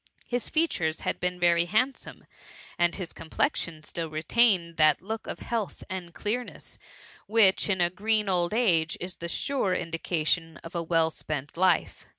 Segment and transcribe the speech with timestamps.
[0.25, 2.25] His features iiad been very handsome,
[2.75, 6.79] and his complexion still retained tbftt look of health and clearness,
[7.27, 7.85] which, in a VOL.
[7.85, 7.85] I.
[7.85, 7.95] c S6 7Hft atCMMT.
[7.97, 11.87] green old age, is the sure indication of a well spent b*fe.